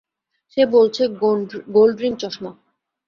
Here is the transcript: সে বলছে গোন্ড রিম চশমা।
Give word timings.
সে 0.51 0.61
বলছে 0.75 1.03
গোন্ড 1.73 1.95
রিম 2.01 2.15
চশমা। 2.21 2.51